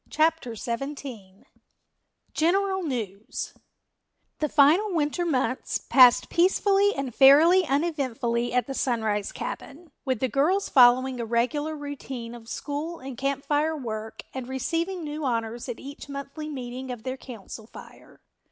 [0.09, 1.43] CHAPTER XVII
[2.33, 3.53] General News
[4.39, 10.27] The final winter months passed peacefully and fairly uneventfully at the Sunrise cabin, with the
[10.27, 15.69] girls following a regular routine of school and Camp Fire work and receiving new honors
[15.69, 18.21] at each monthly meeting of their Council Fire.